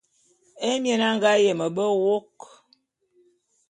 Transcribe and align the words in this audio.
Émien 0.69 1.01
a 1.09 1.09
nga 1.15 1.31
yeme 1.43 1.67
be 1.75 1.85
wôk. 2.03 2.35